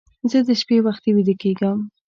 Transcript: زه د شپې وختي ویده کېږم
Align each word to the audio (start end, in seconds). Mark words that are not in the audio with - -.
زه 0.31 0.39
د 0.47 0.49
شپې 0.61 0.77
وختي 0.85 1.09
ویده 1.15 1.35
کېږم 1.41 1.77